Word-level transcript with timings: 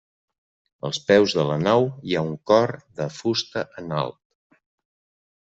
Als 0.87 0.99
peus 1.11 1.35
de 1.39 1.45
la 1.49 1.57
nau 1.65 1.85
hi 2.09 2.17
ha 2.21 2.25
un 2.29 2.33
cor 2.53 2.75
de 3.03 3.09
fusta 3.21 3.67
en 3.83 3.97
alt. 4.03 4.19